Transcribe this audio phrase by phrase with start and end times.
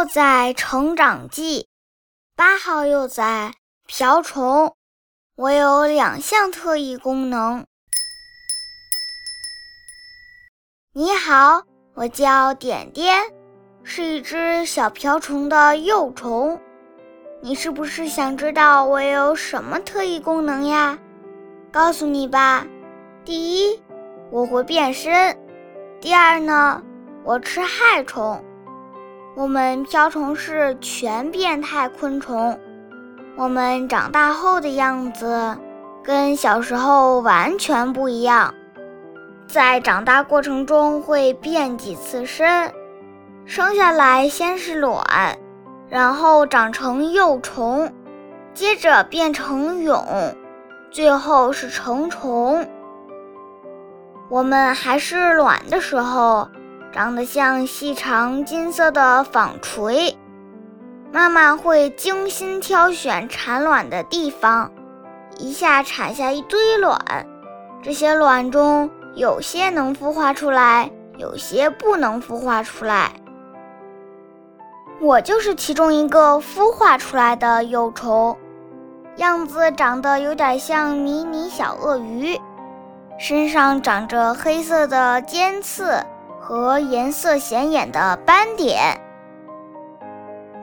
[0.00, 1.68] 幼崽成长记，
[2.34, 3.52] 八号幼崽
[3.86, 4.74] 瓢虫。
[5.36, 7.66] 我有两项特异功能。
[10.94, 13.22] 你好，我叫点点，
[13.84, 16.58] 是一只小瓢虫的幼虫。
[17.42, 20.98] 你是不是想知道我有什么特异功能呀？
[21.70, 22.66] 告诉你吧。
[23.22, 23.82] 第一，
[24.30, 25.38] 我会变身。
[26.00, 26.82] 第二呢，
[27.22, 28.42] 我吃害虫。
[29.40, 32.60] 我们瓢虫是全变态昆虫。
[33.38, 35.56] 我们长大后的样子
[36.04, 38.52] 跟小时候完全不一样，
[39.48, 42.70] 在长大过程中会变几次身，
[43.46, 45.06] 生下来先是卵，
[45.88, 47.90] 然后长成幼虫，
[48.52, 50.04] 接着变成蛹，
[50.90, 52.68] 最后是成虫。
[54.28, 56.46] 我们还是卵的时候，
[56.92, 60.16] 长得像细长金色的纺锤。
[61.12, 64.70] 妈妈会精心挑选产卵的地方，
[65.38, 66.98] 一下产下一堆卵。
[67.82, 73.12] 这些卵中有些能孵化出来，有些不能孵化出来。
[75.00, 78.36] 我就是其中一个孵化出来的幼虫，
[79.16, 82.38] 样子长得有点像迷你小鳄鱼，
[83.18, 86.04] 身上长着黑色的尖刺
[86.50, 89.00] 和颜色显眼的斑点。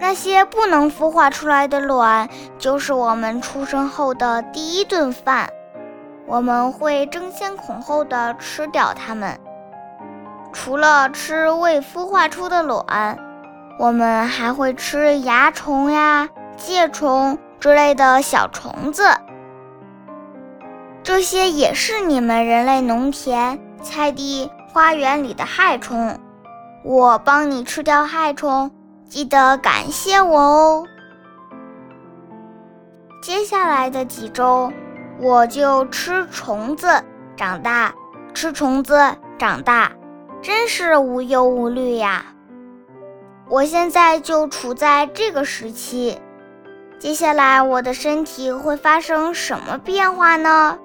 [0.00, 5.48] 那些不能孵化出来的卵，就是我们出生后的第一顿饭。
[6.26, 9.38] 我们会争先恐后的吃掉它们。
[10.52, 13.16] 除了吃未孵化出的卵，
[13.78, 19.04] 我们还会吃蚜虫呀、介虫之类的小虫子。
[21.04, 26.20] 这些也是你们人类农田、菜地、花园里的害虫。
[26.84, 28.70] 我帮你吃掉害虫。
[29.08, 30.84] 记得感谢我哦！
[33.22, 34.70] 接下来的几周，
[35.18, 37.02] 我就吃虫子
[37.38, 37.94] 长大，
[38.34, 39.92] 吃虫子长大，
[40.42, 42.26] 真是无忧无虑呀！
[43.48, 46.20] 我现在就处在这个时期，
[46.98, 50.78] 接下来我的身体会发生什么变化呢？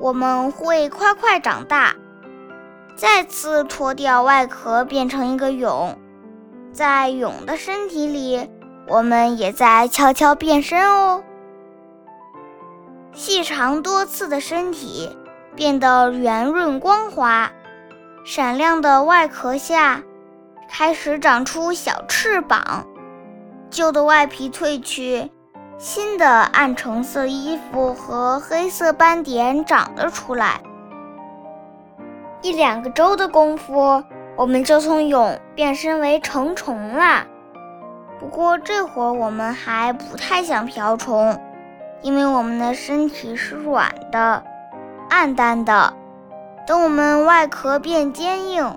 [0.00, 1.94] 我们会快快长大，
[2.96, 5.96] 再次脱掉外壳，变成一个蛹。
[6.72, 8.48] 在蛹的身体里，
[8.88, 11.22] 我们也在悄悄变身哦。
[13.12, 15.16] 细长多刺的身体
[15.54, 17.50] 变得圆润光滑，
[18.24, 20.02] 闪亮的外壳下
[20.68, 22.86] 开始长出小翅膀，
[23.70, 25.30] 旧的外皮褪去，
[25.78, 30.60] 新的暗橙色衣服和黑色斑点长了出来。
[32.44, 34.04] 一两个周的功夫。
[34.36, 37.24] 我们就从蛹变身为成虫了。
[38.18, 41.40] 不过这会儿我们还不太像瓢虫，
[42.02, 44.42] 因为我们的身体是软的、
[45.08, 45.94] 暗淡的。
[46.66, 48.76] 等我们外壳变坚硬，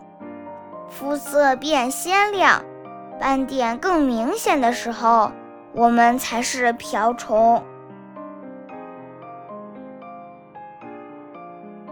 [0.89, 2.63] 肤色变鲜亮，
[3.19, 5.31] 斑点更明显的时候，
[5.73, 7.63] 我们才是瓢虫。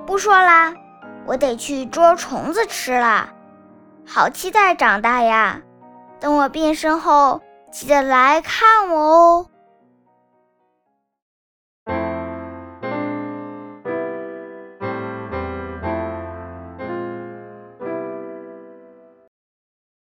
[0.06, 0.72] 不说啦，
[1.26, 3.30] 我得去捉虫子吃啦。
[4.06, 5.60] 好期待长大呀！
[6.20, 7.42] 等我变身后，
[7.72, 9.46] 记得来看我哦。